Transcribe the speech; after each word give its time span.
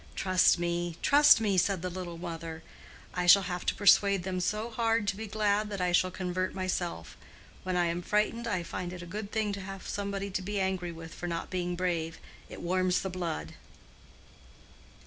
"Trust 0.15 0.57
me, 0.57 0.97
trust 1.03 1.39
me," 1.39 1.59
said 1.59 1.83
the 1.83 1.89
little 1.91 2.17
mother. 2.17 2.63
"I 3.13 3.27
shall 3.27 3.43
have 3.43 3.67
to 3.67 3.75
persuade 3.75 4.23
them 4.23 4.39
so 4.39 4.71
hard 4.71 5.07
to 5.09 5.15
be 5.15 5.27
glad, 5.27 5.69
that 5.69 5.79
I 5.79 5.91
shall 5.91 6.09
convert 6.09 6.55
myself. 6.55 7.15
When 7.61 7.77
I 7.77 7.85
am 7.85 8.01
frightened 8.01 8.47
I 8.47 8.63
find 8.63 8.93
it 8.93 9.03
a 9.03 9.05
good 9.05 9.31
thing 9.31 9.53
to 9.53 9.61
have 9.61 9.85
somebody 9.87 10.31
to 10.31 10.41
be 10.41 10.59
angry 10.59 10.91
with 10.91 11.13
for 11.13 11.27
not 11.27 11.51
being 11.51 11.75
brave: 11.75 12.17
it 12.49 12.61
warms 12.63 13.03
the 13.03 13.11
blood." 13.11 13.53